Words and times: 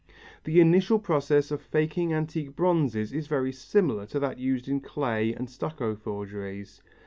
The 0.45 0.59
initial 0.59 0.97
process 0.97 1.49
for 1.49 1.59
faking 1.59 2.11
antique 2.11 2.55
bronzes 2.55 3.13
is 3.13 3.27
very 3.27 3.51
similar 3.51 4.07
to 4.07 4.19
that 4.19 4.39
used 4.39 4.67
in 4.67 4.81
clay 4.81 5.31
and 5.31 5.47
stucco 5.47 5.95
forgeries. 5.95 6.81